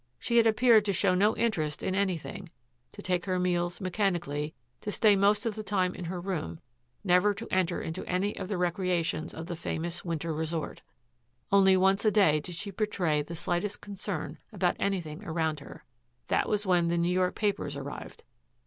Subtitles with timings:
[0.17, 2.49] She had appeared to show no interest in anything,
[2.91, 6.59] to take her meals mechanically, to stay most of the time in her room,
[7.03, 10.81] never to enter into any of the recreations of the famous winter resort.
[11.51, 15.83] Only once a day did she betray the slightest concern about anything around her.
[16.29, 18.23] That was when the New York papers arrived.